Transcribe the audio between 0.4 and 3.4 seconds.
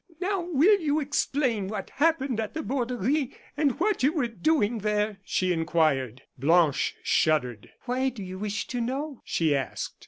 will you explain what happened at the Borderie;